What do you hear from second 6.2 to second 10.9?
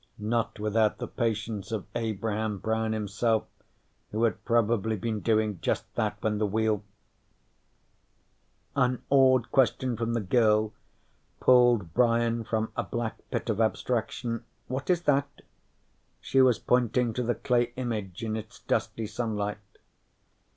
when the wheel An awed question from the girl